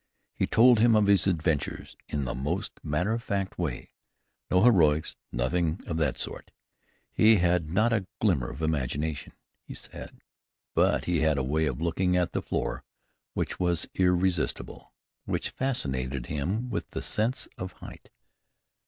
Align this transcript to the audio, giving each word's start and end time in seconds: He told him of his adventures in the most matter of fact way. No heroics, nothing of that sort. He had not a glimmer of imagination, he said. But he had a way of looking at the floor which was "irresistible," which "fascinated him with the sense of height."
He 0.33 0.47
told 0.47 0.79
him 0.79 0.95
of 0.95 1.05
his 1.05 1.27
adventures 1.27 1.95
in 2.09 2.25
the 2.25 2.33
most 2.33 2.71
matter 2.81 3.11
of 3.13 3.21
fact 3.21 3.59
way. 3.59 3.91
No 4.49 4.63
heroics, 4.63 5.15
nothing 5.31 5.79
of 5.85 5.97
that 5.97 6.17
sort. 6.17 6.49
He 7.11 7.35
had 7.35 7.69
not 7.69 7.93
a 7.93 8.07
glimmer 8.19 8.49
of 8.49 8.63
imagination, 8.63 9.33
he 9.61 9.75
said. 9.75 10.23
But 10.73 11.05
he 11.05 11.19
had 11.19 11.37
a 11.37 11.43
way 11.43 11.67
of 11.67 11.81
looking 11.83 12.17
at 12.17 12.31
the 12.31 12.41
floor 12.41 12.83
which 13.35 13.59
was 13.59 13.87
"irresistible," 13.93 14.91
which 15.25 15.51
"fascinated 15.51 16.25
him 16.25 16.71
with 16.71 16.89
the 16.89 17.03
sense 17.03 17.47
of 17.59 17.73
height." 17.73 18.09